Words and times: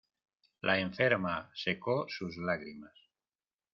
La 0.61 0.79
enferma 0.79 1.51
secó 1.53 2.07
sus 2.09 2.35
lágrimas. 2.35 2.95